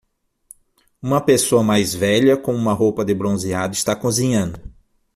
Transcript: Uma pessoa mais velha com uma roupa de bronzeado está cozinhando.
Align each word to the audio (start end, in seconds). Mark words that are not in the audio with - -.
Uma 0.99 1.21
pessoa 1.23 1.61
mais 1.63 1.93
velha 1.93 2.35
com 2.35 2.55
uma 2.55 2.73
roupa 2.73 3.05
de 3.05 3.13
bronzeado 3.13 3.75
está 3.75 3.95
cozinhando. 3.95 4.59